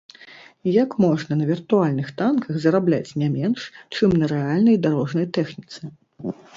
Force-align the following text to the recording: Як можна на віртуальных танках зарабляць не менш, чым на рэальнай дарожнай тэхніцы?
Як 0.83 0.95
можна 1.05 1.37
на 1.41 1.45
віртуальных 1.51 2.07
танках 2.23 2.59
зарабляць 2.65 3.15
не 3.23 3.29
менш, 3.37 3.69
чым 3.95 4.19
на 4.23 4.35
рэальнай 4.35 4.83
дарожнай 4.89 5.33
тэхніцы? 5.41 5.81